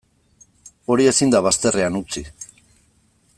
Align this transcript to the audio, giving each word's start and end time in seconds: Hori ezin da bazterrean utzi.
Hori 0.95 1.05
ezin 1.11 1.33
da 1.35 1.41
bazterrean 1.49 2.01
utzi. 2.01 2.25